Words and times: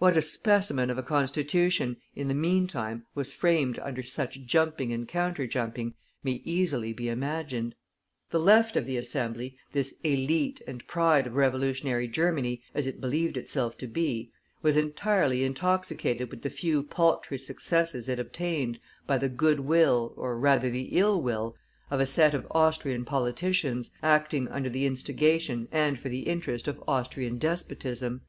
What 0.00 0.16
a 0.16 0.22
specimen 0.22 0.90
of 0.90 0.98
a 0.98 1.02
Constitution, 1.04 1.98
in 2.16 2.26
the 2.26 2.34
meantime, 2.34 3.04
was 3.14 3.32
framed 3.32 3.78
under 3.78 4.02
such 4.02 4.40
jumping 4.42 4.92
and 4.92 5.06
counter 5.06 5.46
jumping, 5.46 5.94
may 6.24 6.42
easily 6.44 6.92
be 6.92 7.08
imagined. 7.08 7.76
The 8.32 8.40
Left 8.40 8.74
of 8.74 8.84
the 8.84 8.96
Assembly 8.96 9.56
this 9.70 9.94
élite 10.04 10.60
and 10.66 10.84
pride 10.88 11.28
of 11.28 11.36
revolutionary 11.36 12.08
Germany, 12.08 12.60
as 12.74 12.88
it 12.88 13.00
believed 13.00 13.36
itself 13.36 13.78
to 13.78 13.86
be 13.86 14.32
was 14.60 14.74
entirely 14.74 15.44
intoxicated 15.44 16.30
with 16.32 16.42
the 16.42 16.50
few 16.50 16.82
paltry 16.82 17.38
successes 17.38 18.08
it 18.08 18.18
obtained 18.18 18.80
by 19.06 19.18
the 19.18 19.28
good 19.28 19.60
will, 19.60 20.12
or 20.16 20.36
rather 20.36 20.68
the 20.68 20.88
ill 20.98 21.22
will, 21.22 21.54
of 21.92 22.00
a 22.00 22.06
set 22.06 22.34
of 22.34 22.44
Austrian 22.50 23.04
politicians, 23.04 23.92
acting 24.02 24.48
under 24.48 24.68
the 24.68 24.84
instigation 24.84 25.68
and 25.70 25.96
for 25.96 26.08
the 26.08 26.22
interest 26.22 26.66
of 26.66 26.82
Austrian 26.88 27.38
despotism. 27.38 28.22